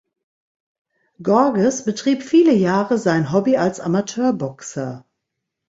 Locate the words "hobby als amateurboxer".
3.31-5.05